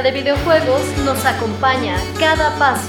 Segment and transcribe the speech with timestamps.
[0.00, 2.88] de videojuegos nos acompaña a cada paso.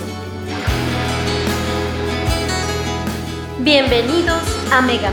[3.59, 5.11] Bienvenidos a Mega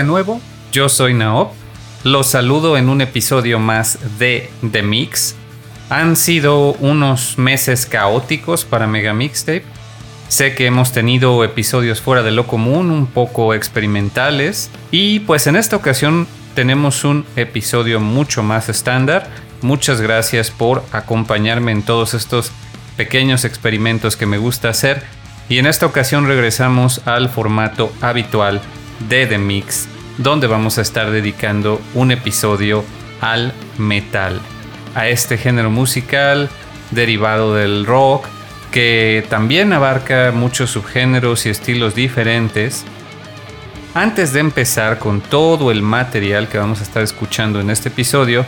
[0.00, 0.40] de nuevo,
[0.72, 1.52] yo soy Naop.
[2.04, 5.34] Los saludo en un episodio más de The Mix.
[5.90, 9.64] Han sido unos meses caóticos para Mega Mixtape.
[10.28, 14.70] Sé que hemos tenido episodios fuera de lo común, un poco experimentales.
[14.90, 19.28] Y pues en esta ocasión tenemos un episodio mucho más estándar.
[19.60, 22.52] Muchas gracias por acompañarme en todos estos
[22.96, 25.02] pequeños experimentos que me gusta hacer.
[25.50, 28.62] Y en esta ocasión regresamos al formato habitual
[29.08, 29.88] de The Mix
[30.22, 32.84] donde vamos a estar dedicando un episodio
[33.22, 34.38] al metal,
[34.94, 36.50] a este género musical
[36.90, 38.26] derivado del rock,
[38.70, 42.84] que también abarca muchos subgéneros y estilos diferentes.
[43.94, 48.44] Antes de empezar con todo el material que vamos a estar escuchando en este episodio,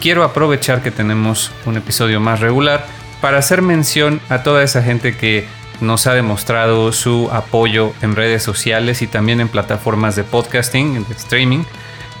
[0.00, 2.86] quiero aprovechar que tenemos un episodio más regular
[3.20, 5.46] para hacer mención a toda esa gente que
[5.80, 11.14] nos ha demostrado su apoyo en redes sociales y también en plataformas de podcasting, de
[11.14, 11.64] streaming.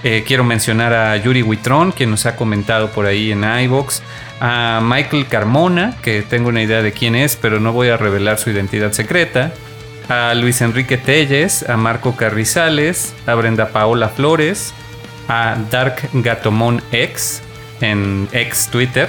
[0.02, 4.00] Eh, quiero mencionar a Yuri Huitrón, quien nos ha comentado por ahí en iVoox,
[4.40, 8.38] a Michael Carmona, que tengo una idea de quién es, pero no voy a revelar
[8.38, 9.52] su identidad secreta,
[10.08, 14.72] a Luis Enrique Telles, a Marco Carrizales, a Brenda Paola Flores,
[15.28, 17.42] a Dark Gatomón X
[17.80, 19.08] en ex Twitter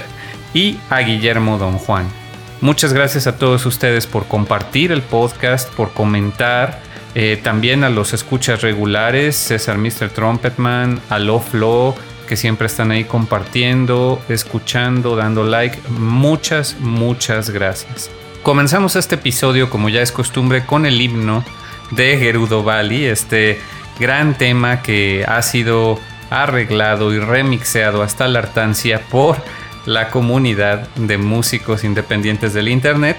[0.54, 2.21] y a Guillermo Don Juan.
[2.62, 6.80] Muchas gracias a todos ustedes por compartir el podcast, por comentar.
[7.16, 10.10] Eh, también a los escuchas regulares, César Mr.
[10.10, 11.96] Trumpetman, a Lo Flo,
[12.28, 15.76] que siempre están ahí compartiendo, escuchando, dando like.
[15.88, 18.12] Muchas, muchas gracias.
[18.44, 21.44] Comenzamos este episodio, como ya es costumbre, con el himno
[21.90, 23.60] de Gerudo Valley, este
[23.98, 25.98] gran tema que ha sido
[26.30, 29.42] arreglado y remixeado hasta la hartancia por
[29.86, 33.16] la comunidad de músicos independientes del Internet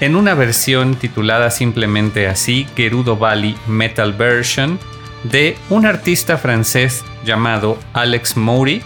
[0.00, 4.78] en una versión titulada simplemente así, Gerudo Valley Metal Version,
[5.24, 8.82] de un artista francés llamado Alex Moury,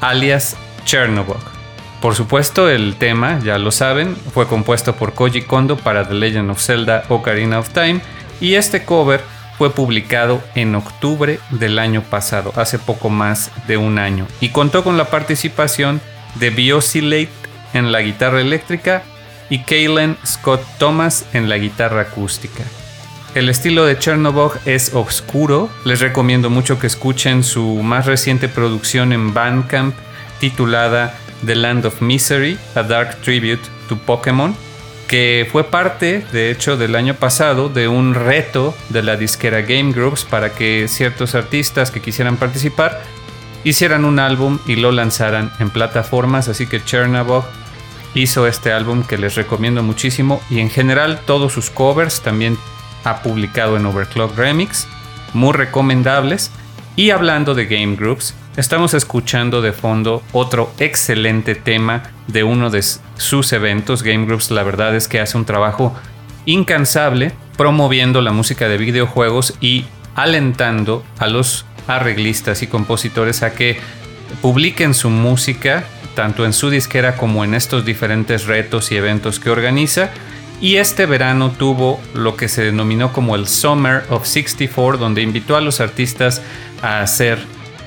[0.00, 1.40] alias Chernobog.
[2.00, 6.50] Por supuesto, el tema, ya lo saben, fue compuesto por Koji Kondo para The Legend
[6.50, 8.02] of Zelda Ocarina of Time
[8.40, 9.22] y este cover
[9.56, 14.84] fue publicado en octubre del año pasado, hace poco más de un año, y contó
[14.84, 16.00] con la participación
[16.38, 17.30] Biosylate
[17.72, 19.02] en la guitarra eléctrica
[19.50, 22.64] y Kaylen Scott Thomas en la guitarra acústica.
[23.34, 29.12] El estilo de Chernobyl es oscuro, les recomiendo mucho que escuchen su más reciente producción
[29.12, 29.94] en Bandcamp
[30.38, 31.14] titulada
[31.44, 34.54] The Land of Misery, A Dark Tribute to Pokémon,
[35.08, 39.92] que fue parte, de hecho, del año pasado de un reto de la disquera Game
[39.92, 43.02] Groups para que ciertos artistas que quisieran participar
[43.64, 47.42] hicieran un álbum y lo lanzaran en plataformas, así que Chernobyl
[48.14, 52.56] hizo este álbum que les recomiendo muchísimo y en general todos sus covers también
[53.04, 54.86] ha publicado en Overclock Remix,
[55.32, 56.50] muy recomendables.
[56.96, 62.82] Y hablando de Game Groups, estamos escuchando de fondo otro excelente tema de uno de
[63.16, 64.02] sus eventos.
[64.02, 65.94] Game Groups la verdad es que hace un trabajo
[66.46, 73.78] incansable promoviendo la música de videojuegos y alentando a los arreglistas y compositores a que
[74.40, 79.50] publiquen su música tanto en su disquera como en estos diferentes retos y eventos que
[79.50, 80.10] organiza.
[80.60, 85.56] Y este verano tuvo lo que se denominó como el Summer of 64, donde invitó
[85.56, 86.40] a los artistas
[86.80, 87.38] a hacer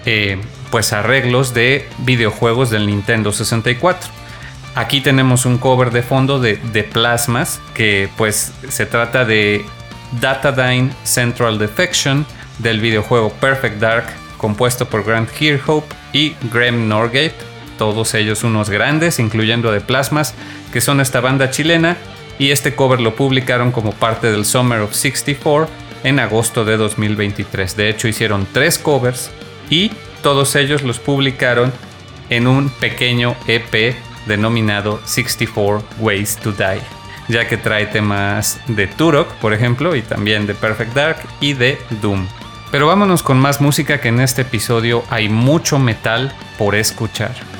[0.06, 0.38] eh,
[0.70, 4.12] pues arreglos de videojuegos del Nintendo 64.
[4.75, 9.66] Aquí tenemos un cover de fondo de, de Plasmas, que pues se trata de
[10.20, 12.27] Datadyne Central Defection,
[12.60, 14.06] del videojuego Perfect Dark,
[14.38, 17.36] compuesto por Grant Kirkhope y Graham Norgate,
[17.78, 20.34] todos ellos unos grandes, incluyendo a The Plasmas,
[20.74, 21.98] que son esta banda chilena,
[22.40, 25.68] y este cover lo publicaron como parte del Summer of 64
[26.04, 27.76] en agosto de 2023.
[27.76, 29.32] De hecho, hicieron tres covers
[29.70, 31.72] y todos ellos los publicaron
[32.30, 33.96] en un pequeño EP
[34.26, 36.82] denominado 64 Ways to Die,
[37.28, 41.78] ya que trae temas de Turok, por ejemplo, y también de Perfect Dark y de
[42.02, 42.28] Doom.
[42.71, 47.57] Pero vámonos con más música que en este episodio hay mucho metal por escuchar.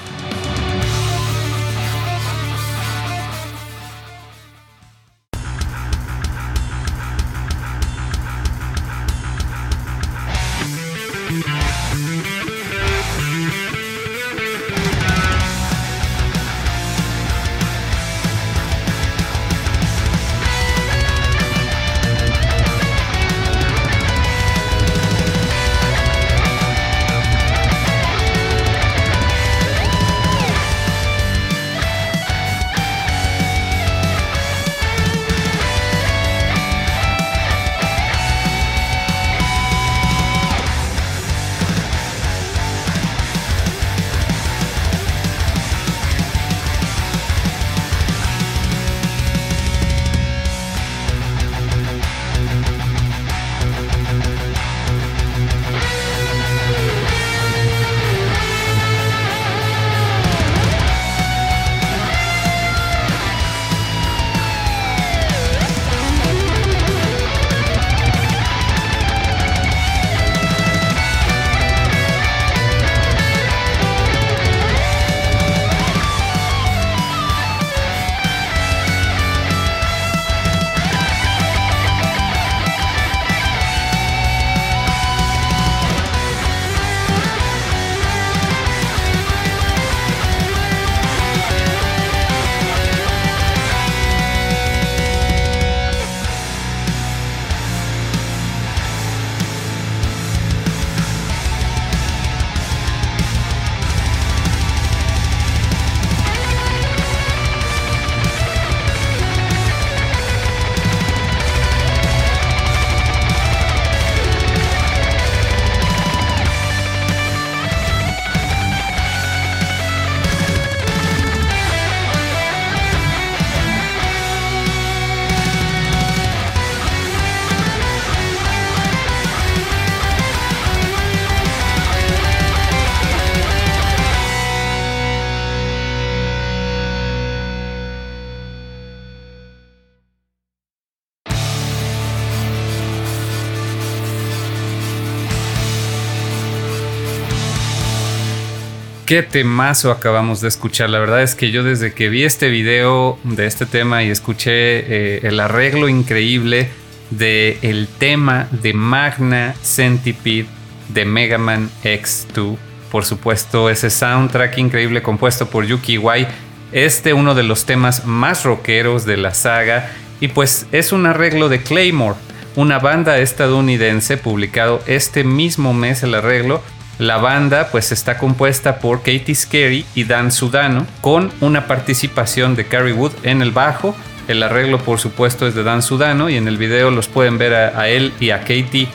[149.08, 150.90] Qué temazo acabamos de escuchar.
[150.90, 154.52] La verdad es que yo desde que vi este video de este tema y escuché
[154.52, 156.70] eh, el arreglo increíble
[157.10, 160.48] del el tema de Magna Centipede
[160.90, 162.58] de Mega Man X2.
[162.92, 166.28] Por supuesto, ese soundtrack increíble compuesto por Yuki Iwai.
[166.74, 169.90] Este uno de los temas más rockeros de la saga.
[170.20, 172.18] Y pues es un arreglo de Claymore,
[172.58, 176.62] una banda estadounidense publicado este mismo mes el arreglo
[177.00, 182.66] la banda pues está compuesta por Katie Scary y Dan Sudano con una participación de
[182.66, 183.96] Carrie Wood en el bajo.
[184.28, 187.54] El arreglo por supuesto es de Dan Sudano y en el video los pueden ver
[187.54, 188.88] a, él y a Katie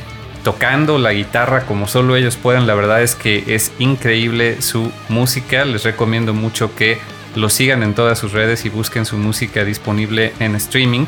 [0.42, 2.66] tocando la guitarra como solo ellos pueden.
[2.66, 5.64] La verdad es que es increíble su música.
[5.64, 6.98] Les recomiendo mucho que
[7.36, 11.06] lo sigan en todas sus redes y busquen su música disponible en streaming.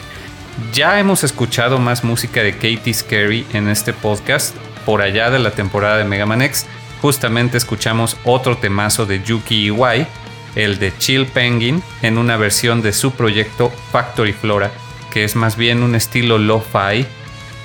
[0.73, 4.55] Ya hemos escuchado más música de Katie Scary en este podcast
[4.87, 6.67] por allá de la temporada de Mega Man X
[7.05, 10.07] justamente escuchamos otro temazo de Yuki Iwai,
[10.55, 14.71] el de Chill Penguin, en una versión de su proyecto Factory Flora,
[15.13, 17.05] que es más bien un estilo lo-fi,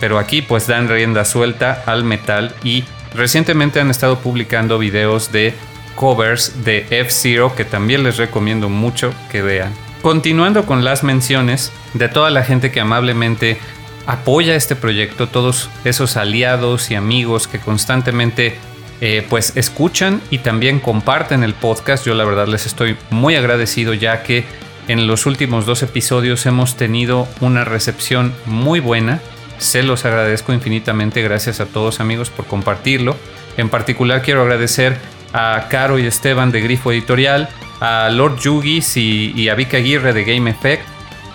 [0.01, 2.83] pero aquí pues dan rienda suelta al metal y
[3.15, 5.53] recientemente han estado publicando videos de
[5.95, 9.71] covers de F-Zero que también les recomiendo mucho que vean.
[10.01, 13.57] Continuando con las menciones de toda la gente que amablemente
[14.05, 18.57] apoya este proyecto, todos esos aliados y amigos que constantemente
[19.01, 22.05] eh, pues escuchan y también comparten el podcast.
[22.05, 24.43] Yo la verdad les estoy muy agradecido ya que
[24.89, 29.21] en los últimos dos episodios hemos tenido una recepción muy buena.
[29.57, 31.21] Se los agradezco infinitamente.
[31.21, 33.15] Gracias a todos amigos por compartirlo.
[33.55, 34.97] En particular quiero agradecer
[35.31, 40.23] a Caro y Esteban de Grifo Editorial, a Lord Yugis y, a Vika Aguirre de
[40.23, 40.83] Game Effect,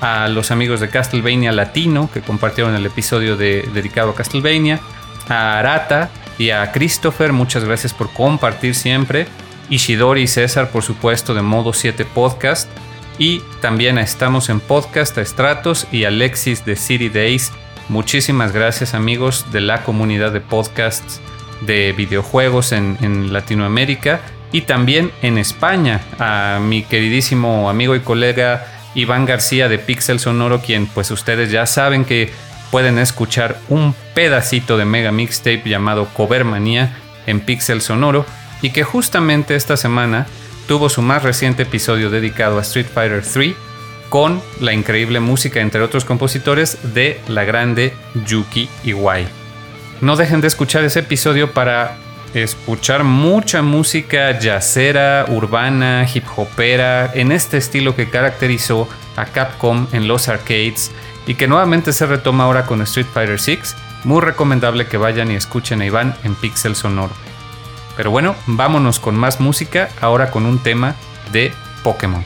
[0.00, 4.80] a los amigos de Castlevania Latino que compartieron el episodio dedicado a Castlevania,
[5.28, 9.26] a Arata, y a Christopher, muchas gracias por compartir siempre.
[9.70, 12.68] Ishidori y César, por supuesto, de Modo 7 Podcast.
[13.18, 17.52] Y también Estamos en Podcast, a Stratos y Alexis de City Days.
[17.88, 21.20] Muchísimas gracias amigos de la comunidad de podcasts
[21.60, 26.00] de videojuegos en, en Latinoamérica y también en España.
[26.18, 31.66] A mi queridísimo amigo y colega Iván García de Pixel Sonoro, quien pues ustedes ya
[31.66, 32.32] saben que
[32.70, 38.24] pueden escuchar un pedacito de Mega Mixtape llamado Covermanía en Pixel Sonoro
[38.62, 40.26] y que justamente esta semana
[40.66, 43.54] tuvo su más reciente episodio dedicado a Street Fighter 3
[44.08, 47.92] con la increíble música, entre otros compositores, de la grande
[48.26, 49.26] Yuki Iwai.
[50.00, 51.96] No dejen de escuchar ese episodio para
[52.34, 60.08] escuchar mucha música jazzera, urbana, hip hopera, en este estilo que caracterizó a Capcom en
[60.08, 60.90] los arcades
[61.26, 63.58] y que nuevamente se retoma ahora con Street Fighter VI,
[64.04, 67.14] muy recomendable que vayan y escuchen a Iván en Pixel Sonoro.
[67.96, 70.94] Pero bueno, vámonos con más música, ahora con un tema
[71.32, 72.24] de Pokémon.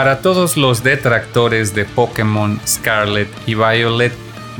[0.00, 4.14] Para todos los detractores de Pokémon Scarlet y Violet,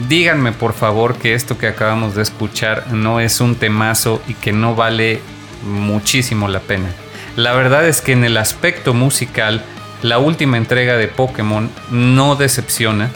[0.06, 4.52] díganme por favor que esto que acabamos de escuchar no es un temazo y que
[4.52, 5.22] no vale
[5.64, 6.90] muchísimo la pena.
[7.36, 9.64] La verdad es que en el aspecto musical,
[10.02, 13.08] la última entrega de Pokémon no decepciona.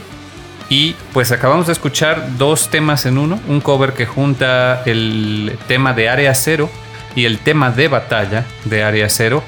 [0.70, 5.92] Y pues acabamos de escuchar dos temas en uno, un cover que junta el tema
[5.92, 6.70] de Área Cero
[7.14, 9.42] y el tema de batalla de Área Cero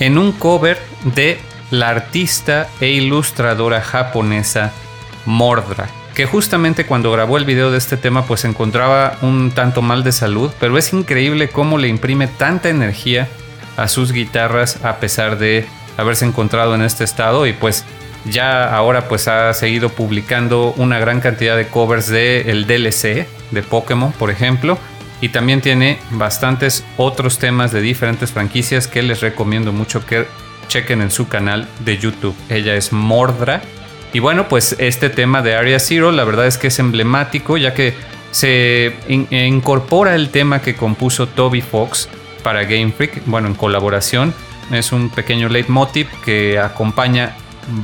[0.00, 0.76] en un cover
[1.14, 1.38] de
[1.70, 4.72] la artista e ilustradora japonesa
[5.24, 9.82] Mordra, que justamente cuando grabó el video de este tema pues se encontraba un tanto
[9.82, 13.28] mal de salud, pero es increíble cómo le imprime tanta energía
[13.76, 17.84] a sus guitarras a pesar de haberse encontrado en este estado y pues
[18.24, 23.62] ya ahora pues ha seguido publicando una gran cantidad de covers de el DLC de
[23.62, 24.78] Pokémon, por ejemplo,
[25.20, 30.26] y también tiene bastantes otros temas de diferentes franquicias que les recomiendo mucho que
[30.68, 32.34] chequen en su canal de YouTube.
[32.48, 33.62] Ella es Mordra.
[34.12, 37.74] Y bueno, pues este tema de Area Zero la verdad es que es emblemático ya
[37.74, 37.94] que
[38.30, 42.08] se incorpora el tema que compuso Toby Fox
[42.42, 44.34] para Game Freak, bueno, en colaboración.
[44.70, 47.36] Es un pequeño leitmotiv que acompaña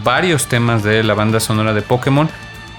[0.05, 2.29] varios temas de la banda sonora de Pokémon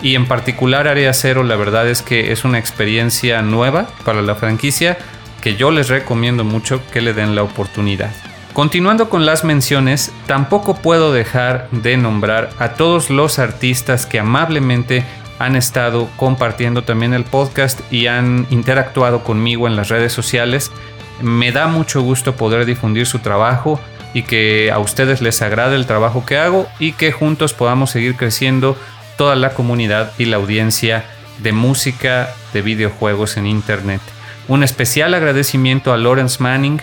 [0.02, 4.36] y en particular Área Cero la verdad es que es una experiencia nueva para la
[4.36, 4.98] franquicia
[5.42, 8.14] que yo les recomiendo mucho que le den la oportunidad.
[8.54, 15.04] Continuando con las menciones, tampoco puedo dejar de nombrar a todos los artistas que amablemente
[15.40, 20.72] han estado compartiendo también el podcast y han interactuado conmigo en las redes sociales.
[21.20, 23.80] Me da mucho gusto poder difundir su trabajo
[24.14, 28.16] y que a ustedes les agrade el trabajo que hago y que juntos podamos seguir
[28.16, 28.78] creciendo
[29.18, 31.06] toda la comunidad y la audiencia
[31.40, 34.02] de música de videojuegos en Internet.
[34.48, 36.82] Un especial agradecimiento a Lawrence Manning,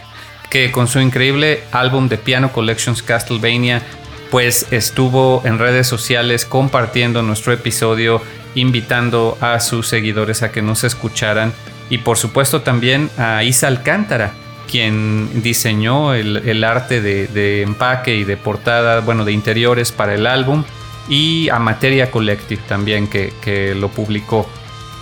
[0.51, 3.83] que con su increíble álbum de Piano Collections Castlevania,
[4.31, 8.21] pues estuvo en redes sociales compartiendo nuestro episodio,
[8.55, 11.53] invitando a sus seguidores a que nos escucharan.
[11.89, 14.33] Y por supuesto también a Isa Alcántara,
[14.71, 20.65] quien diseñó el, arte de, empaque y de portada, bueno, de interiores para el álbum
[21.09, 24.49] y a Materia Collective también que, lo publicó.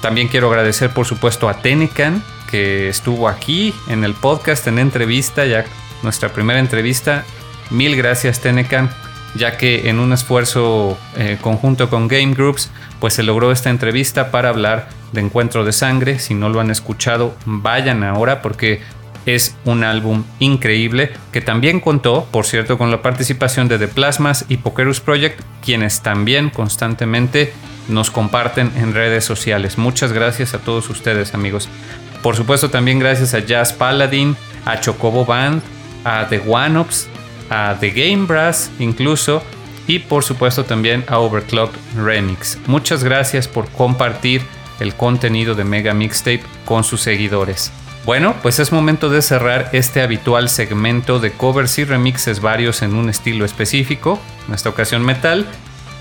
[0.01, 5.45] También quiero agradecer por supuesto a Tenecan que estuvo aquí en el podcast en entrevista,
[5.47, 5.65] ya
[6.03, 7.25] nuestra primera entrevista.
[7.71, 8.91] Mil gracias Tenecan,
[9.35, 14.31] ya que en un esfuerzo eh, conjunto con Game Groups, pues se logró esta entrevista
[14.31, 16.19] para hablar de Encuentro de Sangre.
[16.19, 18.81] Si no lo han escuchado, vayan ahora porque
[19.27, 24.47] es un álbum increíble que también contó, por cierto, con la participación de The Plasmas
[24.49, 27.53] y Pokerus Project, quienes también constantemente
[27.89, 29.79] nos comparten en redes sociales.
[29.79, 31.69] Muchas gracias a todos ustedes, amigos.
[32.23, 35.63] Por supuesto, también gracias a Jazz Paladin, a Chocobo Band,
[36.05, 37.09] a The One Ups,
[37.51, 39.43] a The Game Brass, incluso,
[39.87, 42.59] y por supuesto también a Overclock Remix.
[42.67, 44.43] Muchas gracias por compartir
[44.81, 47.73] el contenido de Mega Mixtape con sus seguidores.
[48.05, 52.95] Bueno, pues es momento de cerrar este habitual segmento de covers y remixes varios en
[52.95, 55.47] un estilo específico, en esta ocasión metal,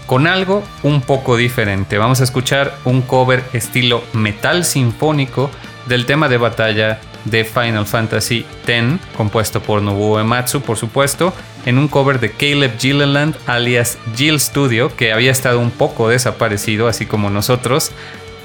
[0.05, 1.97] con algo un poco diferente.
[1.97, 5.49] Vamos a escuchar un cover estilo metal sinfónico
[5.87, 11.33] del tema de batalla de Final Fantasy X, compuesto por Nobuo Ematsu, por supuesto,
[11.65, 16.87] en un cover de Caleb Gilliland, alias Jill Studio, que había estado un poco desaparecido,
[16.87, 17.91] así como nosotros,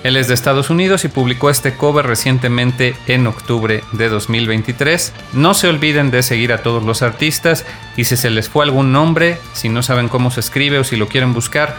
[0.02, 5.12] él es de Estados Unidos y publicó este cover recientemente en octubre de 2023.
[5.32, 7.64] No se olviden de seguir a todos los artistas
[7.96, 10.96] y si se les fue algún nombre, si no saben cómo se escribe o si
[10.96, 11.76] lo quieren buscar,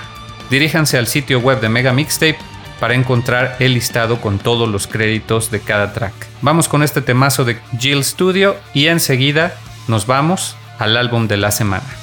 [0.50, 2.38] diríjanse al sitio web de Mega Mixtape
[2.84, 6.12] para encontrar el listado con todos los créditos de cada track.
[6.42, 9.56] Vamos con este temazo de Jill Studio y enseguida
[9.88, 12.03] nos vamos al álbum de la semana.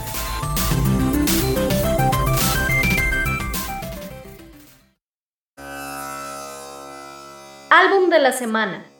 [8.11, 8.90] De la semana.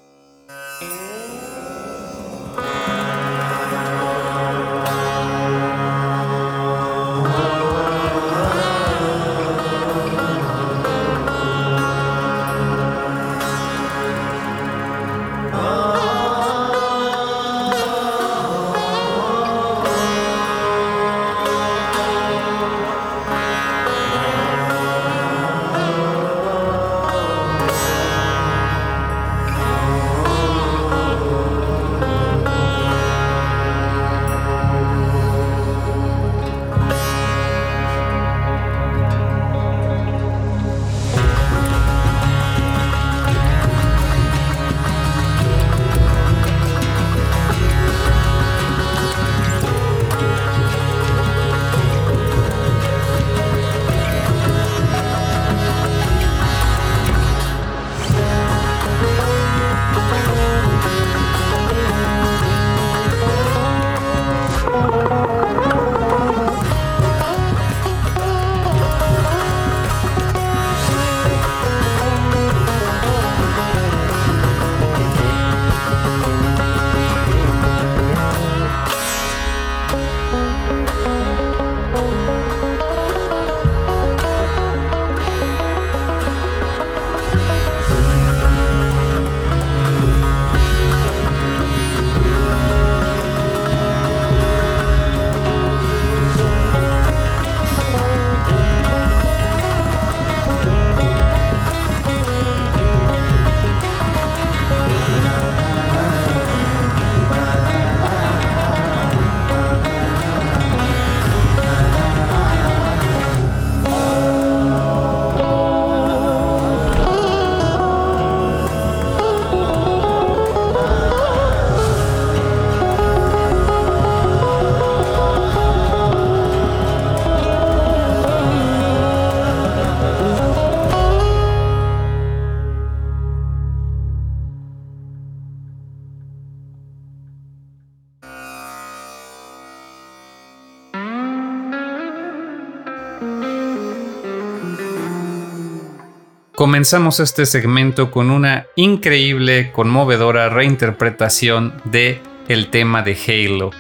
[146.61, 153.71] Comenzamos este segmento con una increíble, conmovedora reinterpretación de el tema de Halo.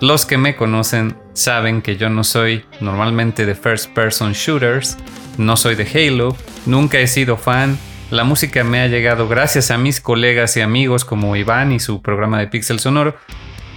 [0.00, 4.96] Los que me conocen saben que yo no soy normalmente de first person shooters,
[5.36, 6.34] no soy de Halo,
[6.64, 7.78] nunca he sido fan.
[8.10, 12.00] La música me ha llegado gracias a mis colegas y amigos como Iván y su
[12.00, 13.18] programa de Pixel Sonoro,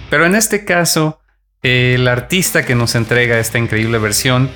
[0.08, 1.20] pero en este caso
[1.62, 4.48] el artista que nos entrega esta increíble versión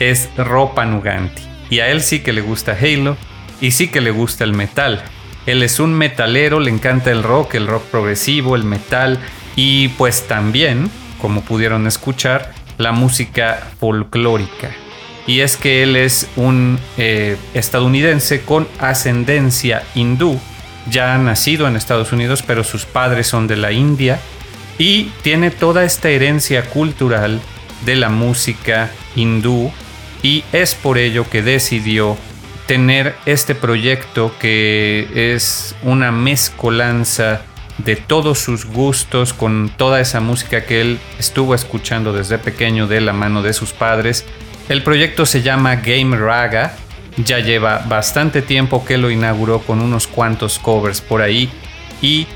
[0.00, 1.42] es Ropa Nuganti.
[1.70, 3.16] Y a él sí que le gusta Halo,
[3.60, 5.02] y sí que le gusta el metal.
[5.46, 9.18] Él es un metalero, le encanta el rock, el rock progresivo, el metal
[9.54, 10.90] y pues también,
[11.20, 14.70] como pudieron escuchar, la música folclórica.
[15.26, 20.38] Y es que él es un eh, estadounidense con ascendencia hindú,
[20.88, 24.20] ya nacido en Estados Unidos, pero sus padres son de la India
[24.78, 27.40] y tiene toda esta herencia cultural
[27.84, 29.72] de la música hindú
[30.22, 32.16] y es por ello que decidió
[32.66, 37.42] tener este proyecto que es una mezcolanza
[37.78, 43.00] de todos sus gustos con toda esa música que él estuvo escuchando desde pequeño de
[43.00, 44.24] la mano de sus padres.
[44.68, 46.74] El proyecto se llama Game Raga,
[47.18, 51.50] ya lleva bastante tiempo que lo inauguró con unos cuantos covers por ahí
[52.02, 52.26] y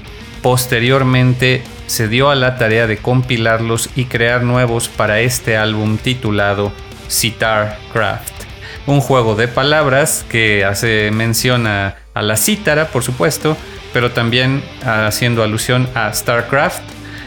[0.43, 6.73] posteriormente se dio a la tarea de compilarlos y crear nuevos para este álbum titulado
[7.09, 8.40] Sitar Craft
[8.87, 13.57] un juego de palabras que hace mención a, la cítara, por supuesto,
[13.93, 16.83] pero también haciendo alusión a StarCraft.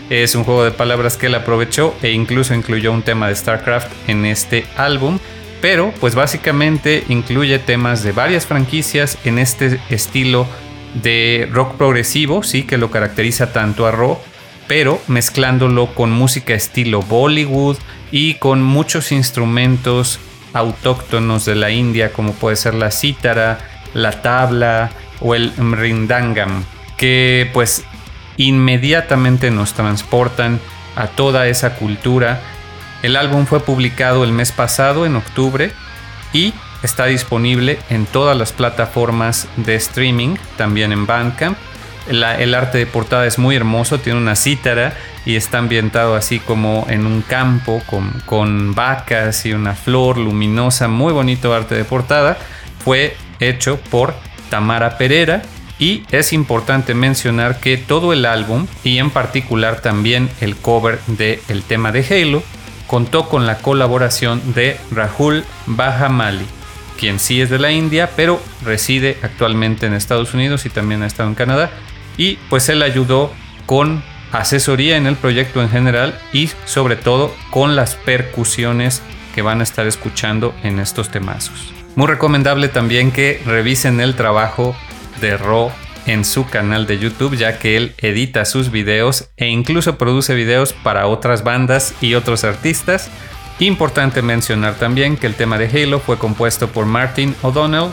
[0.09, 3.91] Es un juego de palabras que él aprovechó e incluso incluyó un tema de StarCraft
[4.07, 5.19] en este álbum.
[5.61, 10.45] Pero pues básicamente incluye temas de varias franquicias en este estilo
[11.01, 14.21] de rock progresivo, sí, que lo caracteriza tanto a Ro,
[14.67, 17.77] pero mezclándolo con música estilo Bollywood
[18.11, 20.19] y con muchos instrumentos
[20.53, 23.59] autóctonos de la India como puede ser la cítara,
[23.93, 26.63] la tabla o el mrindangam,
[26.97, 27.83] que pues
[28.37, 30.59] inmediatamente nos transportan
[30.95, 32.41] a toda esa cultura.
[33.01, 35.71] El álbum fue publicado el mes pasado, en octubre,
[36.31, 41.57] y está disponible en todas las plataformas de streaming, también en Bandcamp.
[42.07, 44.93] El arte de portada es muy hermoso, tiene una cítara
[45.25, 47.81] y está ambientado así como en un campo
[48.25, 52.37] con, vacas y una flor luminosa, muy bonito arte de portada.
[52.83, 54.13] Fue hecho por
[54.49, 55.41] Tamara Pereira,
[55.79, 61.39] y es importante mencionar que todo el álbum, y en particular también el cover del
[61.49, 62.43] el tema de Halo,
[62.87, 66.45] contó con la colaboración de Rahul Bahamali,
[66.99, 71.07] quien sí es de la India, pero reside actualmente en Estados Unidos y también ha
[71.07, 71.71] estado en Canadá.
[72.17, 73.31] Y pues él ayudó
[73.65, 79.01] con asesoría en el proyecto en general y sobre todo con las percusiones
[79.33, 81.73] que van a estar escuchando en estos temazos.
[81.95, 84.75] Muy recomendable también que revisen el trabajo
[85.21, 85.71] de Ro
[86.05, 90.73] en su canal de YouTube ya que él edita sus videos e incluso produce videos
[90.73, 93.09] para otras bandas y otros artistas.
[93.59, 97.91] Importante mencionar también que el tema de Halo fue compuesto por Martin O'Donnell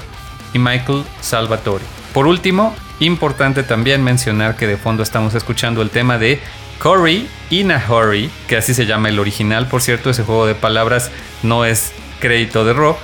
[0.54, 1.84] y Michael Salvatore.
[2.14, 6.40] Por último, importante también mencionar que de fondo estamos escuchando el tema de
[6.78, 10.54] Cory in a Hurry, que así se llama el original, por cierto, ese juego de
[10.54, 11.10] palabras
[11.42, 12.98] no es crédito de rock,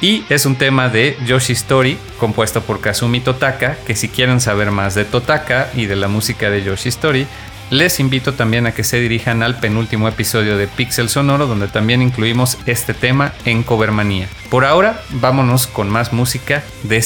[0.00, 4.72] y es un tema de Yoshi Story, compuesto por Kazumi Totaka, que si quieren saber
[4.72, 7.26] más de Totaka y de la música de Yoshi Story,
[7.70, 12.02] les invito también a que se dirijan al penúltimo episodio de Pixel Sonoro, donde también
[12.02, 14.28] incluimos este tema en Covermanía.
[14.50, 17.00] Por ahora, vámonos con más música de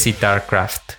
[0.49, 0.96] Craft.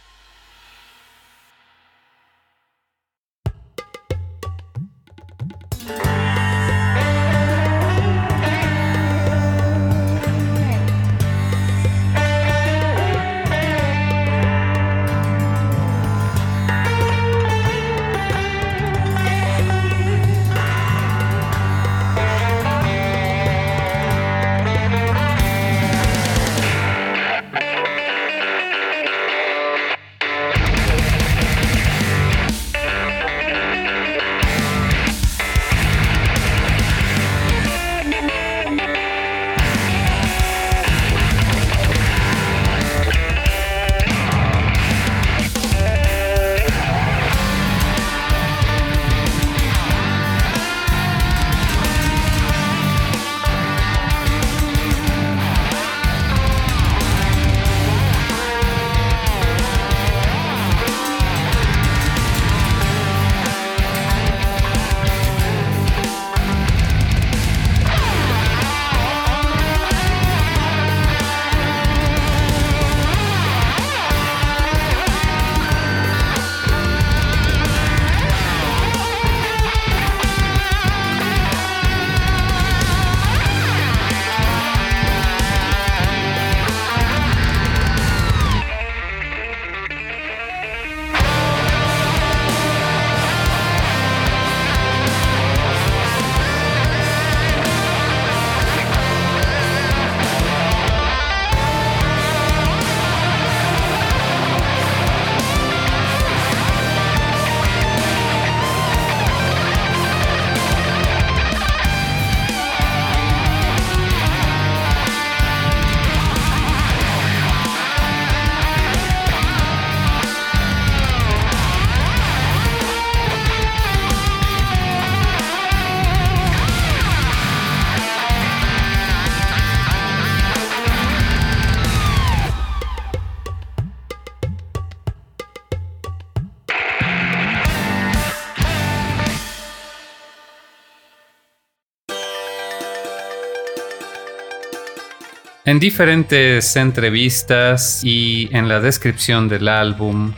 [145.68, 150.32] En diferentes entrevistas y en la descripción del álbum,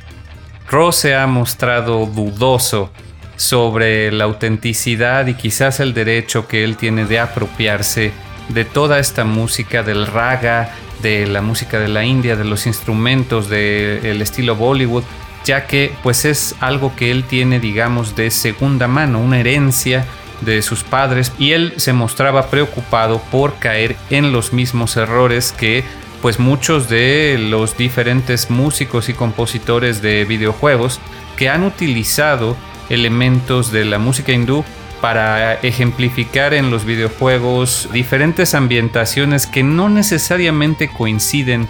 [0.67, 2.91] Ross se ha mostrado dudoso
[3.36, 8.11] sobre la autenticidad y quizás el derecho que él tiene de apropiarse
[8.47, 10.71] de toda esta música del raga,
[11.03, 15.03] de la música de la India, de los instrumentos del estilo Bollywood,
[15.45, 20.07] ya que pues es algo que él tiene digamos de segunda mano, una herencia
[20.41, 25.83] de sus padres y él se mostraba preocupado por caer en los mismos errores que
[26.21, 30.99] pues muchos de los diferentes músicos y compositores de videojuegos
[31.37, 32.57] que han utilizado
[32.89, 34.65] elementos de la música hindú
[35.01, 41.67] para ejemplificar en los videojuegos diferentes ambientaciones que no necesariamente coinciden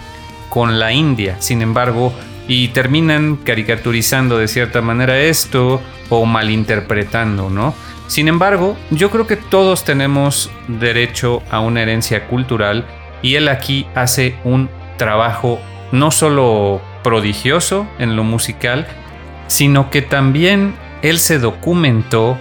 [0.48, 2.12] con la India, sin embargo,
[2.48, 7.74] y terminan caricaturizando de cierta manera esto o malinterpretando, ¿no?
[8.10, 12.84] Sin embargo, yo creo que todos tenemos derecho a una herencia cultural
[13.22, 15.60] y él aquí hace un trabajo
[15.92, 18.88] no solo prodigioso en lo musical,
[19.46, 22.36] sino que también él se documentó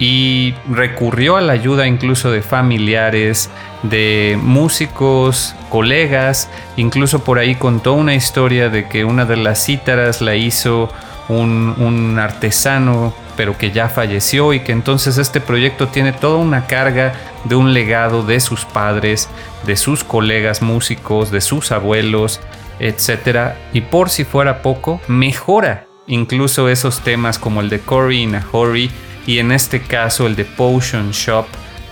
[0.00, 3.48] y recurrió a la ayuda incluso de familiares,
[3.84, 10.20] de músicos, colegas, incluso por ahí contó una historia de que una de las cítaras
[10.20, 10.90] la hizo
[11.28, 17.12] un, artesano, pero que ya falleció y que entonces este proyecto tiene toda una carga
[17.44, 19.28] de un legado de sus padres,
[19.66, 22.40] de sus colegas músicos, de sus abuelos,
[22.78, 23.54] etc.
[23.72, 28.46] Y por si fuera poco, mejora incluso esos temas como el de Cory in a
[28.52, 28.90] Hurry
[29.26, 31.46] y en este caso el de Potion Shop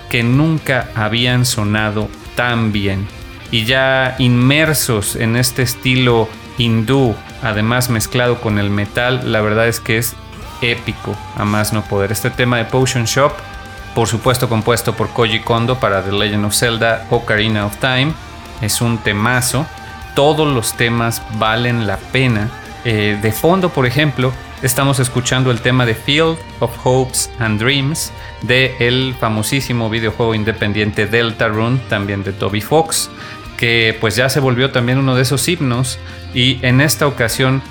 [0.09, 3.07] que nunca habían sonado tan bien.
[3.53, 6.29] Y ya inmersos en este estilo
[6.59, 10.17] hindú, además mezclado con el metal, la verdad es que es
[10.63, 12.13] épico, a más no poder.
[12.13, 13.33] Este tema de Potion Shop,
[13.95, 18.13] por supuesto compuesto por Koji Kondo para The Legend of Zelda Ocarina of Time,
[18.61, 19.67] es un temazo.
[20.15, 22.49] Todos los temas valen la pena.
[22.85, 24.33] Eh, de fondo, por ejemplo,
[24.63, 31.07] estamos escuchando el tema de Field of Hopes and Dreams de el famosísimo videojuego independiente
[31.07, 33.11] Deltarune, también de Toby Fox,
[33.57, 35.99] que pues ya se volvió también uno de esos himnos
[36.33, 37.63] y en esta ocasión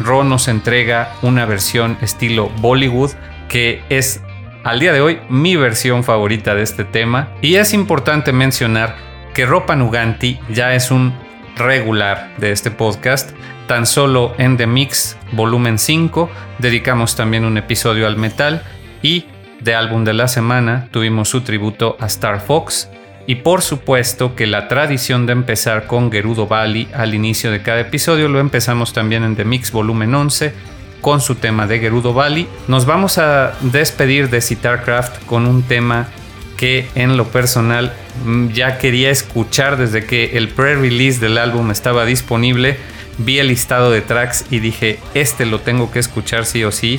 [0.00, 3.12] Ro nos entrega una versión estilo Bollywood
[3.48, 4.22] que es
[4.64, 7.30] al día de hoy mi versión favorita de este tema.
[7.40, 8.96] Y es importante mencionar
[9.34, 11.14] que Ropa Nuganti ya es un
[11.56, 13.30] regular de este podcast.
[13.66, 18.62] Tan solo en The Mix volumen 5 dedicamos también un episodio al metal
[19.02, 19.26] y
[19.60, 22.88] de álbum de la semana tuvimos su tributo a Star Fox
[23.28, 27.80] y por supuesto que la tradición de empezar con Gerudo Bali al inicio de cada
[27.80, 30.54] episodio lo empezamos también en The Mix volumen 11
[31.02, 32.48] con su tema de Gerudo Bali.
[32.68, 36.08] Nos vamos a despedir de Citarcraft con un tema
[36.56, 37.92] que en lo personal
[38.24, 42.78] mm, ya quería escuchar desde que el pre-release del álbum estaba disponible.
[43.18, 46.98] Vi el listado de tracks y dije, este lo tengo que escuchar sí o sí.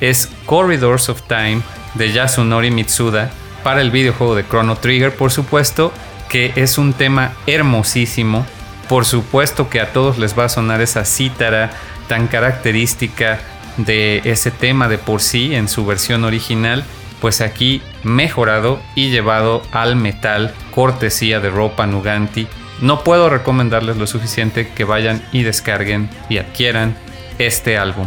[0.00, 1.60] Es Corridors of Time
[1.94, 3.30] de Yasunori Mitsuda
[3.62, 5.92] para el videojuego de Chrono Trigger, por supuesto,
[6.28, 8.46] que es un tema hermosísimo.
[8.88, 11.70] Por supuesto que a todos les va a sonar esa cítara
[12.08, 13.38] tan característica
[13.76, 16.84] de ese tema de por sí en su versión original,
[17.20, 22.46] pues aquí mejorado y llevado al metal, cortesía de ropa Nuganti.
[22.80, 26.96] No puedo recomendarles lo suficiente que vayan y descarguen y adquieran
[27.38, 28.06] este álbum.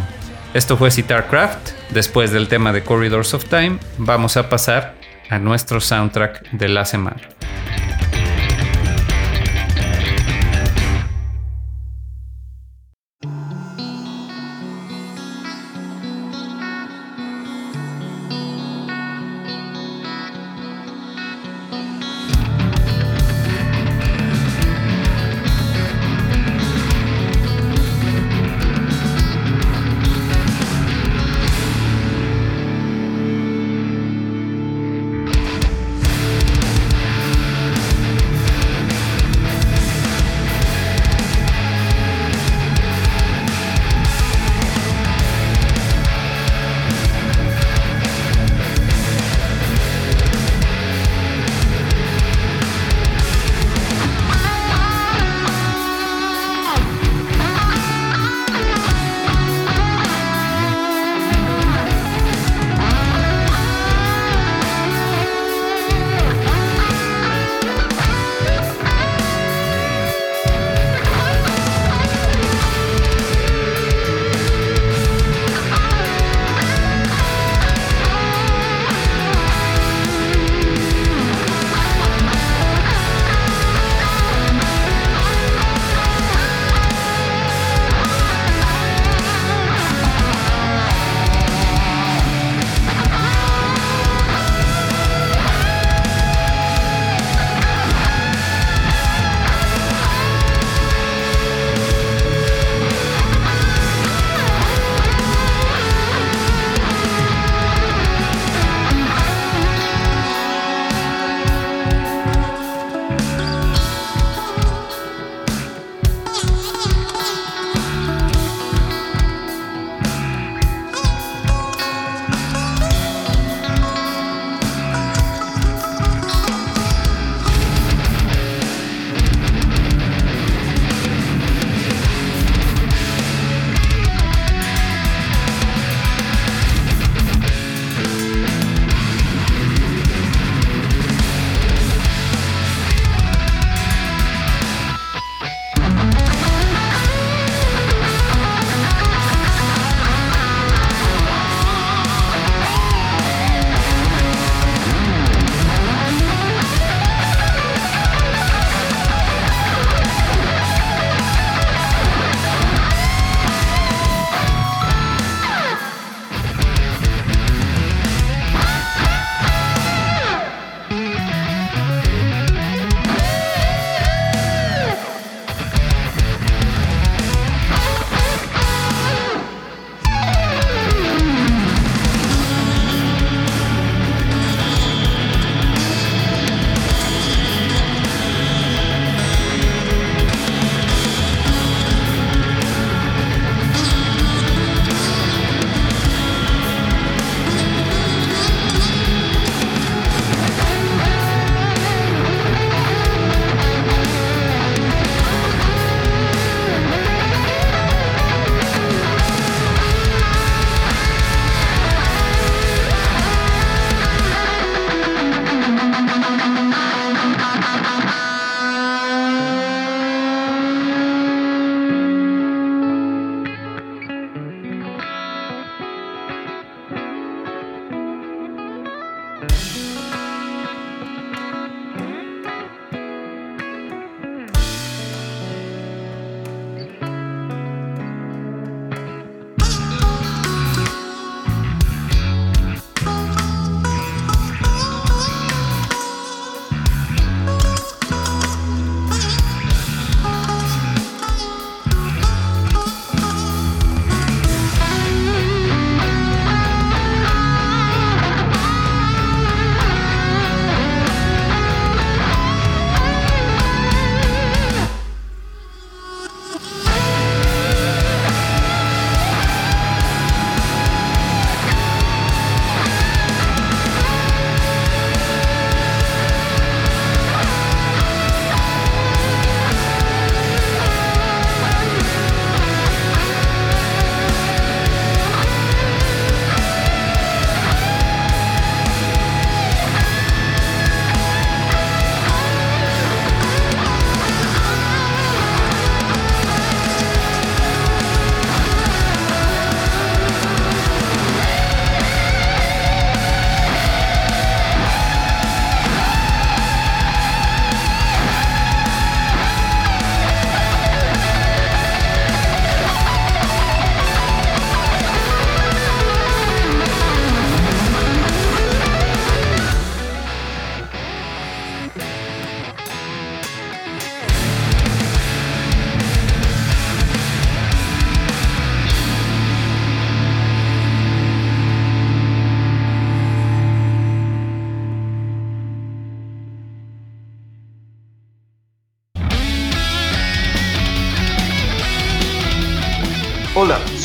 [0.54, 1.70] Esto fue Citarcraft.
[1.90, 4.94] Después del tema de Corridors of Time, vamos a pasar
[5.32, 7.31] a nuestro soundtrack de la semana.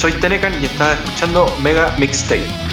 [0.10, 2.67] Soy Tenecan y estás escuchando Mega Mixtape.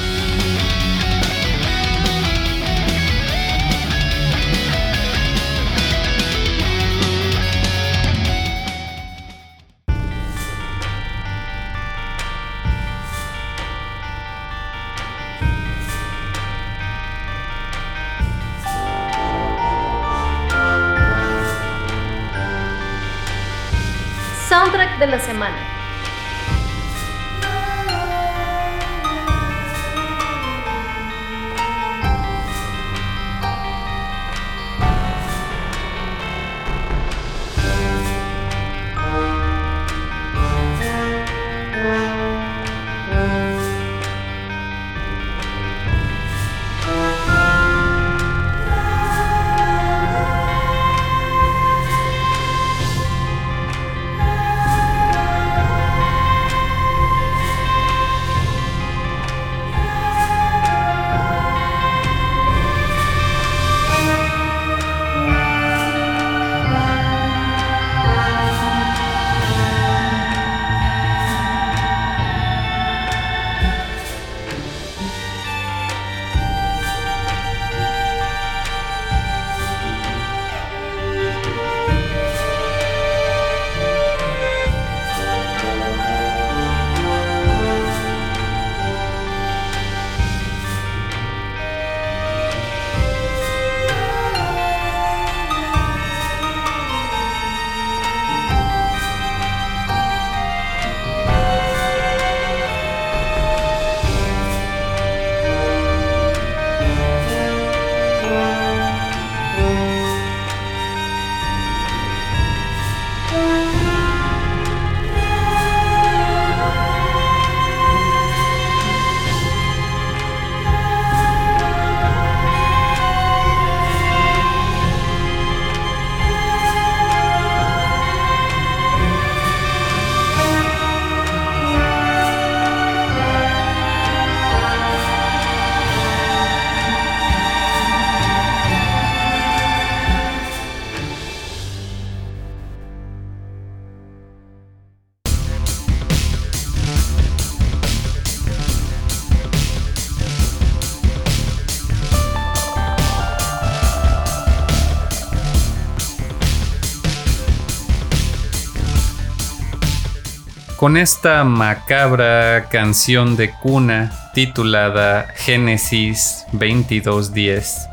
[160.85, 167.89] Con esta macabra canción de cuna titulada Génesis 22.10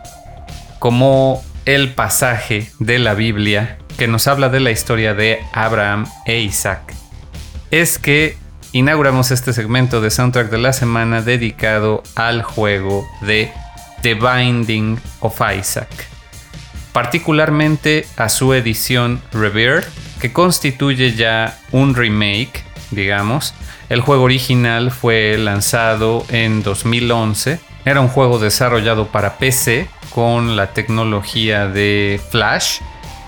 [0.78, 6.42] como el pasaje de la Biblia que nos habla de la historia de Abraham e
[6.42, 6.94] Isaac.
[7.70, 8.36] Es que
[8.74, 13.54] inauguramos este segmento de soundtrack de la semana dedicado al juego de
[14.02, 15.88] The Binding of Isaac,
[16.92, 19.88] particularmente a su edición Rebirth,
[20.20, 23.54] que constituye ya un remake digamos.
[23.90, 27.60] El juego original fue lanzado en 2011.
[27.86, 32.80] Era un juego desarrollado para PC con la tecnología de Flash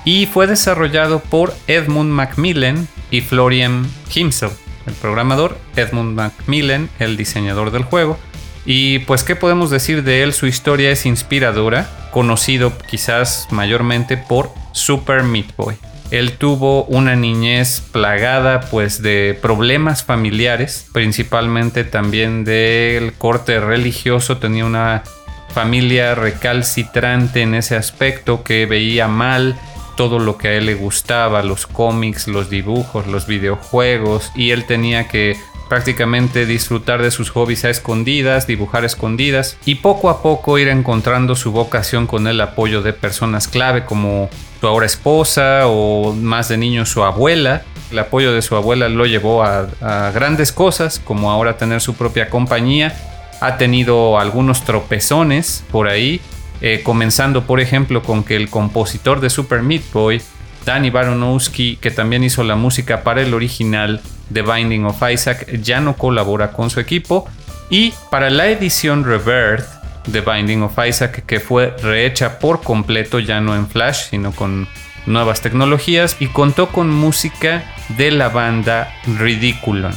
[0.06, 4.52] y fue desarrollado por Edmund Macmillan y Florian Himsel,
[4.86, 8.20] el programador, Edmund Macmillan, el diseñador del juego.
[8.66, 10.34] Y pues, ¿qué podemos decir de él?
[10.34, 15.76] Su historia es inspiradora, conocido quizás mayormente por Super Meat Boy.
[16.14, 24.64] Él tuvo una niñez plagada pues de problemas familiares, principalmente también del corte religioso, tenía
[24.64, 25.02] una
[25.50, 29.60] familia recalcitrante en ese aspecto que veía mal
[29.98, 34.66] todo lo que a él le gustaba, los cómics, los dibujos, los videojuegos, y él
[34.66, 35.36] tenía que
[35.74, 41.36] prácticamente disfrutar de sus hobbies a escondidas, dibujar escondidas, y poco a poco ir encontrando
[41.36, 44.30] su vocación con el apoyo de personas clave como
[44.62, 47.64] su ahora esposa o más de niño su abuela.
[47.90, 52.30] El apoyo de su abuela lo llevó a, grandes cosas, como ahora tener su propia
[52.30, 52.96] compañía.
[53.42, 56.22] Ha tenido algunos tropezones por ahí,
[56.62, 60.22] eh, comenzando por ejemplo con que el compositor de Super Meat Boy,
[60.68, 65.80] Danny Baronowski, que también hizo la música para el original The Binding of Isaac, ya
[65.80, 67.28] no colabora con su equipo.
[67.70, 69.66] Y para la edición Rebirth,
[70.12, 74.68] The Binding of Isaac, que fue rehecha por completo, ya no en Flash, sino con
[75.06, 77.64] nuevas tecnologías, y contó con música
[77.98, 79.94] de la banda Ridiculon.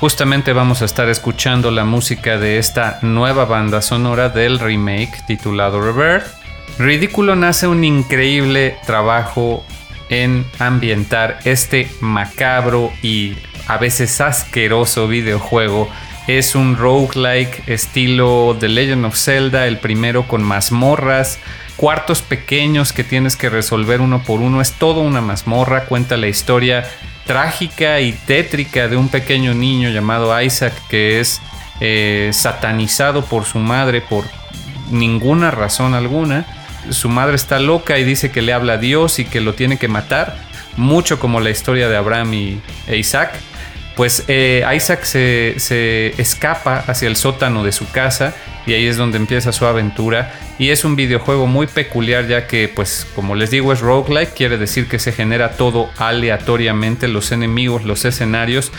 [0.00, 5.80] Justamente vamos a estar escuchando la música de esta nueva banda sonora del remake titulado
[5.80, 6.26] Rebirth.
[6.78, 9.64] Ridiculon hace un increíble trabajo
[10.08, 15.88] en ambientar este macabro y a veces asqueroso videojuego.
[16.26, 21.38] Es un roguelike estilo The Legend of Zelda, el primero con mazmorras,
[21.76, 24.60] cuartos pequeños que tienes que resolver uno por uno.
[24.60, 26.88] Es todo una mazmorra, cuenta la historia
[27.26, 31.40] trágica y tétrica de un pequeño niño llamado Isaac que es
[31.80, 34.24] eh, satanizado por su madre por
[34.90, 36.46] ninguna razón alguna.
[36.90, 39.78] Su madre está loca y dice que le habla a Dios y que lo tiene
[39.78, 40.36] que matar,
[40.76, 43.32] mucho como la historia de Abraham y, e Isaac.
[43.96, 48.34] Pues eh, Isaac se, escapa hacia el sótano de su casa
[48.66, 52.68] y ahí es donde empieza su aventura y es un videojuego muy peculiar ya que
[52.68, 57.84] pues como les digo es roguelike quiere decir que se genera todo aleatoriamente los enemigos
[57.84, 58.70] los escenarios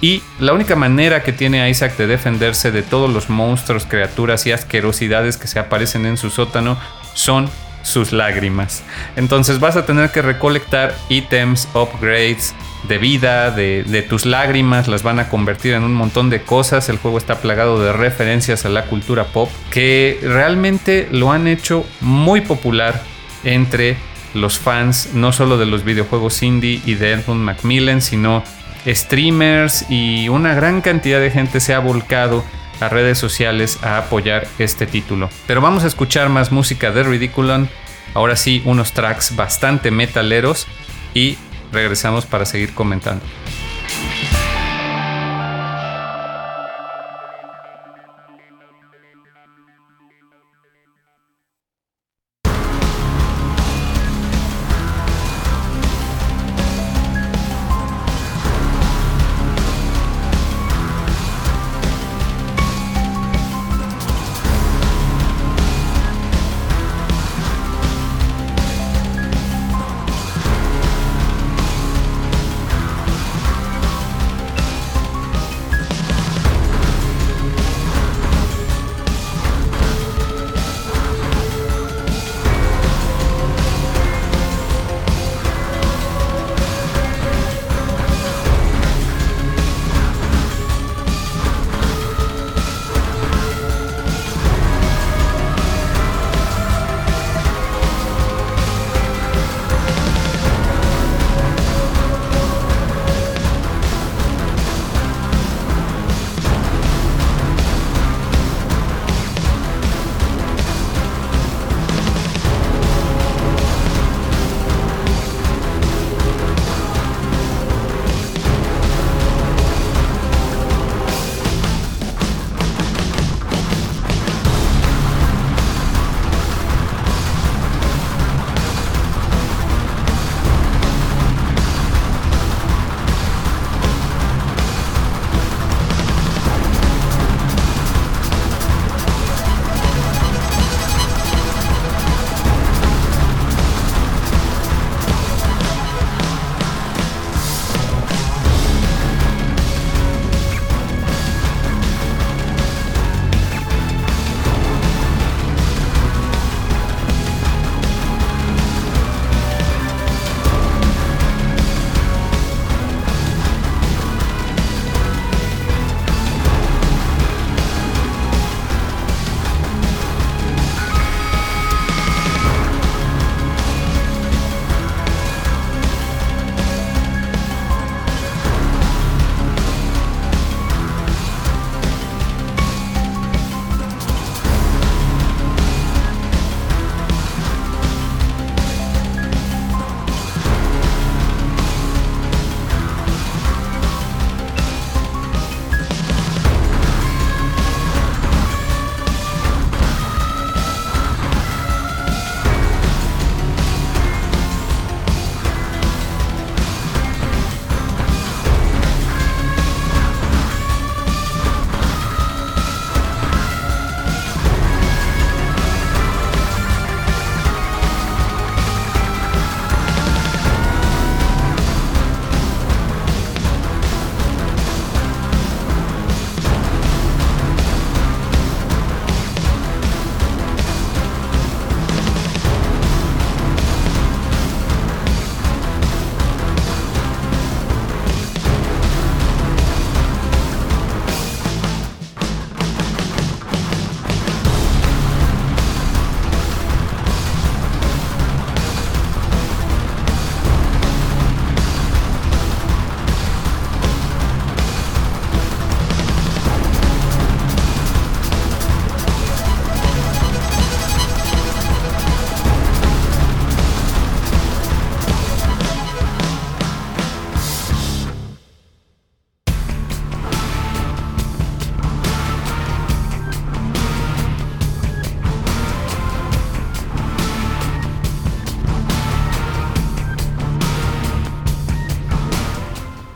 [0.00, 4.52] y la única manera que tiene Isaac de defenderse de todos los monstruos, criaturas y
[4.52, 6.78] asquerosidades que se aparecen en su sótano
[7.12, 7.50] son
[7.82, 8.82] sus lágrimas.
[9.16, 12.54] Entonces vas a tener que recolectar ítems, upgrades
[12.88, 16.88] de vida, de, tus lágrimas, las van a convertir en un montón de cosas.
[16.88, 21.84] El juego está plagado de referencias a la cultura pop que realmente lo han hecho
[22.00, 23.02] muy popular
[23.44, 23.96] entre
[24.34, 28.42] los fans, no solo de los videojuegos indie y de Edmund Macmillan, sino
[28.86, 32.44] streamers y una gran cantidad de gente se ha volcado
[32.80, 35.28] a redes sociales a apoyar este título.
[35.46, 37.68] Pero vamos a escuchar más música de Ridiculon,
[38.14, 40.66] ahora sí unos tracks bastante metaleros
[41.12, 41.36] y
[41.72, 43.22] regresamos para seguir comentando.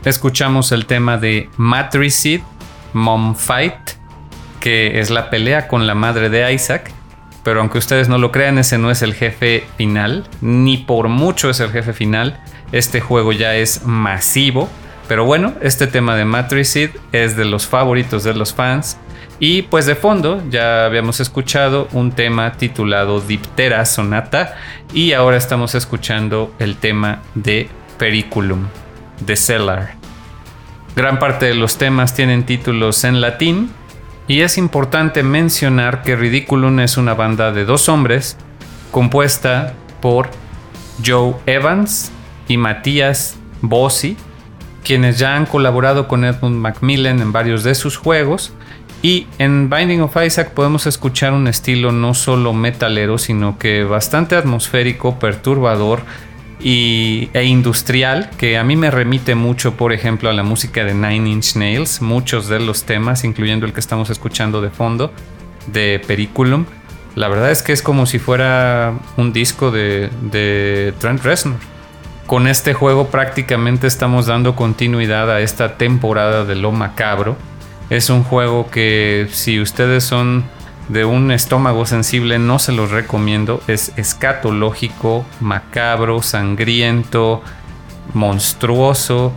[0.05, 2.41] Escuchamos el tema de Matricid,
[2.93, 3.73] Mom Fight,
[4.59, 6.91] que es la pelea con la madre de Isaac.
[7.43, 11.49] Pero aunque ustedes no lo crean, ese no es el jefe final, ni por mucho
[11.49, 12.39] es el jefe final.
[12.71, 14.69] Este juego ya es masivo.
[15.07, 18.97] Pero bueno, este tema de Matricid es de los favoritos de los fans.
[19.39, 24.55] Y pues de fondo ya habíamos escuchado un tema titulado Diptera Sonata
[24.93, 28.65] y ahora estamos escuchando el tema de Periculum
[29.19, 29.94] de Cellar.
[30.95, 33.69] Gran parte de los temas tienen títulos en latín
[34.27, 38.37] y es importante mencionar que Ridiculum es una banda de dos hombres
[38.91, 40.29] compuesta por
[41.05, 42.11] Joe Evans
[42.47, 44.15] y Matías Bossi,
[44.85, 48.53] quienes ya han colaborado con Edmund Macmillan en varios de sus juegos
[49.01, 54.35] y en Binding of Isaac podemos escuchar un estilo no solo metalero, sino que bastante
[54.35, 56.03] atmosférico, perturbador
[56.59, 60.93] y, e industrial, que a mí me remite mucho, por ejemplo, a la música de
[60.93, 65.11] Nine Inch Nails, muchos de los temas, incluyendo el que estamos escuchando de fondo,
[65.67, 66.65] de Periculum.
[67.15, 71.57] La verdad es que es como si fuera un disco de, de Trent Reznor.
[72.25, 77.37] Con este juego prácticamente estamos dando continuidad a esta temporada de lo macabro
[77.89, 80.45] es un juego que si ustedes son
[80.89, 83.61] de un estómago sensible no se los recomiendo.
[83.67, 87.41] Es escatológico, macabro, sangriento,
[88.13, 89.33] monstruoso.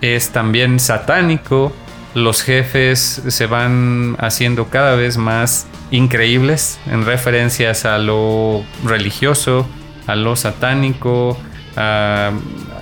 [0.00, 1.72] Es también satánico.
[2.14, 9.66] Los jefes se van haciendo cada vez más increíbles en referencias a lo religioso,
[10.06, 11.38] a lo satánico,
[11.76, 12.32] a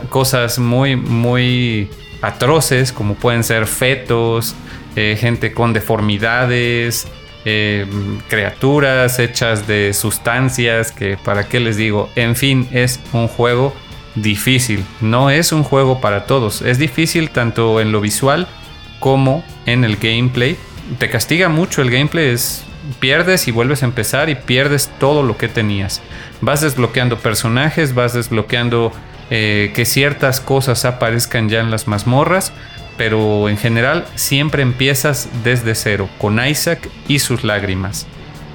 [0.09, 1.91] cosas muy, muy
[2.23, 4.55] atroces como pueden ser fetos,
[4.95, 7.07] eh, gente con deformidades,
[7.49, 7.87] eh,
[8.29, 13.73] criaturas hechas de sustancias, que para qué les digo, en fin, es un juego
[14.17, 18.49] difícil, no es un juego para todos, es difícil tanto en lo visual
[18.99, 20.57] como en el gameplay,
[20.99, 22.65] te castiga mucho el gameplay, es
[22.99, 26.03] pierdes y vuelves a empezar y pierdes todo lo que tenías.
[26.41, 28.93] Vas desbloqueando personajes, vas desbloqueando
[29.31, 32.53] eh, que ciertas cosas aparezcan ya en las mazmorras,
[32.97, 38.07] pero en general siempre empiezas desde cero, con Isaac y sus lágrimas.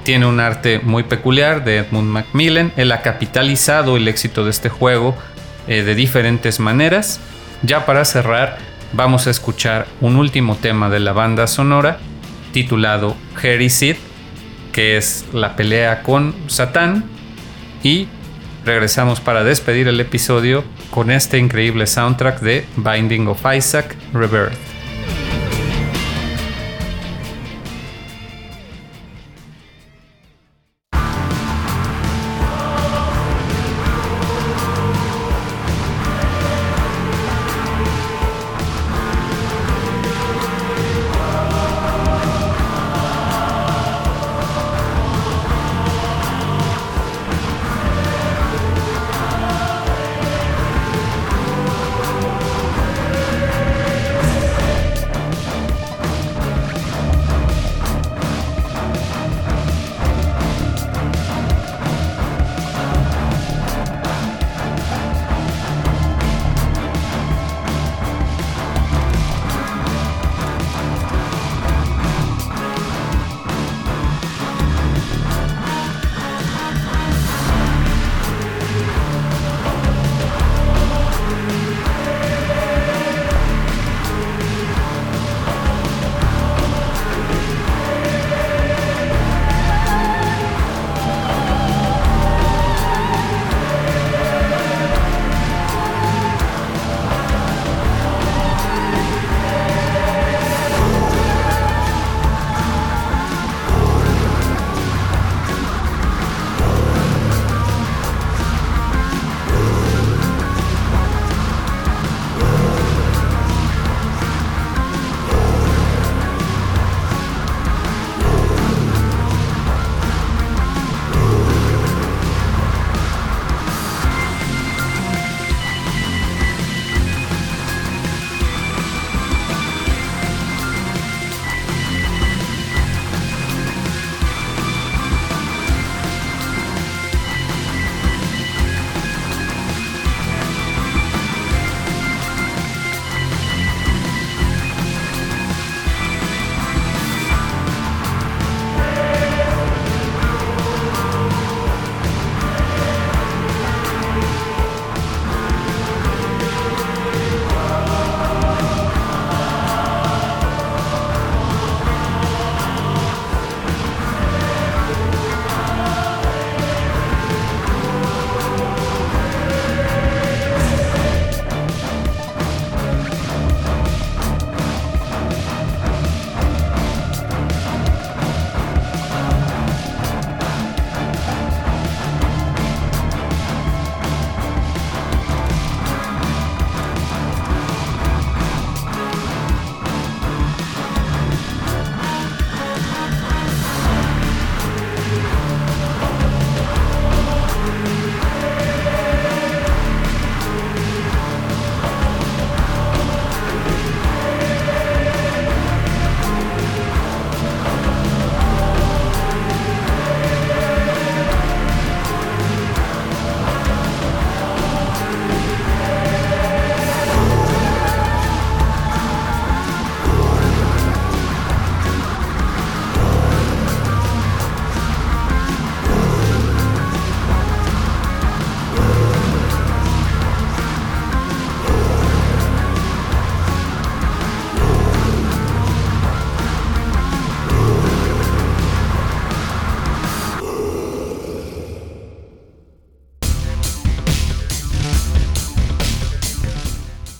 [0.04, 4.68] Tiene un arte muy peculiar de Edmund Macmillan, él ha capitalizado el éxito de este
[4.68, 5.16] juego
[5.68, 7.20] eh, de diferentes maneras.
[7.62, 8.58] Ya para cerrar,
[8.92, 11.98] vamos a escuchar un último tema de la banda sonora
[12.52, 13.96] titulado Harry Sid,
[14.72, 17.04] que es la pelea con Satán
[17.82, 18.08] y
[18.64, 24.71] regresamos para despedir el episodio con este increíble soundtrack de Binding of Isaac Rebirth.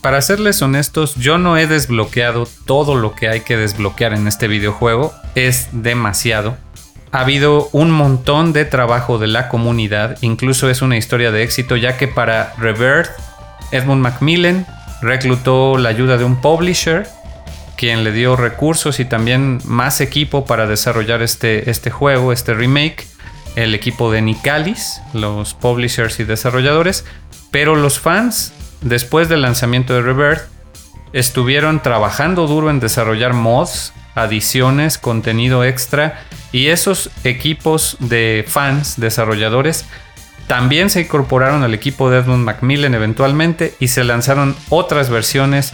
[0.03, 4.49] Para serles honestos, yo no he desbloqueado todo lo que hay que desbloquear en este
[4.49, 5.15] videojuego.
[5.37, 6.57] Es demasiado.
[7.13, 11.77] Ha habido un montón de trabajo de la comunidad, incluso es una historia de éxito,
[11.77, 13.11] ya que para Rebirth,
[13.71, 14.67] Edmund Macmillan
[15.03, 17.07] reclutó la ayuda de un publisher,
[17.77, 23.07] quien le dio recursos y también más equipo para desarrollar este, este juego, este remake,
[23.55, 27.05] el equipo de Nicalis, los publishers y desarrolladores,
[27.53, 30.43] pero los fans, después del lanzamiento de Rebirth,
[31.13, 36.23] estuvieron trabajando duro en desarrollar mods, adiciones, contenido extra
[36.53, 39.87] y esos equipos de fans, desarrolladores,
[40.47, 45.73] también se incorporaron al equipo de Edmund Macmillan eventualmente y se lanzaron otras versiones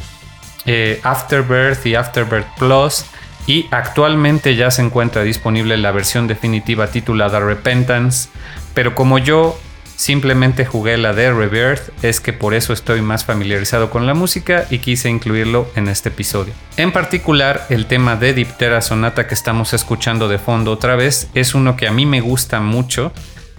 [0.66, 3.04] eh, Afterbirth y Afterbirth Plus
[3.46, 8.28] y actualmente ya se encuentra disponible la versión definitiva titulada Repentance,
[8.74, 9.59] pero como yo
[9.99, 14.64] simplemente jugué la de Rebirth, es que por eso estoy más familiarizado con la música
[14.70, 16.55] y quise incluirlo en este episodio.
[16.76, 21.53] En particular, el tema de Diptera Sonata que estamos escuchando de fondo otra vez es
[21.53, 23.12] uno que a mí me gusta mucho.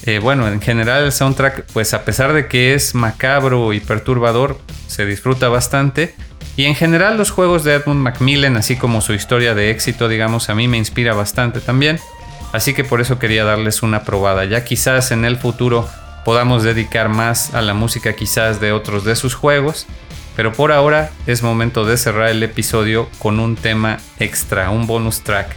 [0.05, 4.57] Eh, bueno, en general el soundtrack, pues a pesar de que es macabro y perturbador,
[4.87, 6.15] se disfruta bastante.
[6.55, 10.49] Y en general los juegos de Edmund Macmillan, así como su historia de éxito, digamos,
[10.49, 11.99] a mí me inspira bastante también.
[12.53, 14.45] Así que por eso quería darles una probada.
[14.45, 15.87] Ya quizás en el futuro
[16.29, 19.87] podamos dedicar más a la música quizás de otros de sus juegos.
[20.35, 25.21] Pero por ahora es momento de cerrar el episodio con un tema extra, un bonus
[25.21, 25.55] track.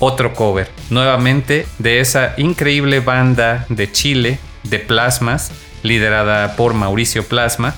[0.00, 5.52] Otro cover, nuevamente de esa increíble banda de Chile, de Plasmas,
[5.84, 7.76] liderada por Mauricio Plasma,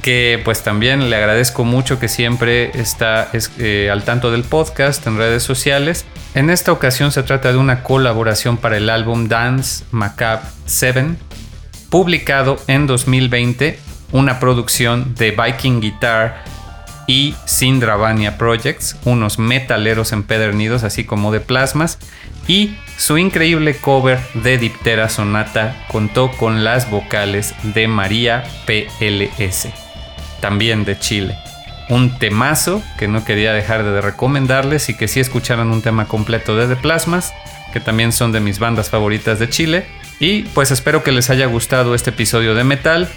[0.00, 5.18] que pues también le agradezco mucho que siempre está eh, al tanto del podcast en
[5.18, 6.06] redes sociales.
[6.34, 11.16] En esta ocasión se trata de una colaboración para el álbum Dance Macabre 7
[11.90, 13.78] publicado en 2020,
[14.12, 16.44] una producción de Viking Guitar
[17.06, 21.98] y Sindravania Projects, unos metaleros empedernidos así como de plasmas,
[22.48, 29.68] y su increíble cover de Diptera Sonata contó con las vocales de María PLS,
[30.40, 31.36] también de Chile.
[31.88, 36.56] Un temazo que no quería dejar de recomendarles y que si escucharon un tema completo
[36.56, 37.32] de The Plasmas,
[37.72, 39.86] que también son de mis bandas favoritas de Chile,
[40.18, 43.08] y pues espero que les haya gustado este episodio de Metal.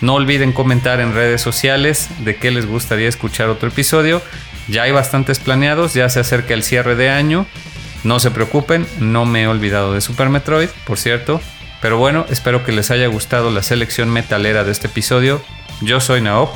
[0.00, 4.22] No olviden comentar en redes sociales de qué les gustaría escuchar otro episodio.
[4.68, 7.46] Ya hay bastantes planeados, ya se acerca el cierre de año.
[8.02, 11.40] No se preocupen, no me he olvidado de Super Metroid, por cierto.
[11.80, 15.42] Pero bueno, espero que les haya gustado la selección metalera de este episodio.
[15.80, 16.50] Yo soy Naop.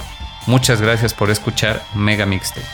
[0.46, 2.66] Muchas gracias por escuchar Mega Mixtape.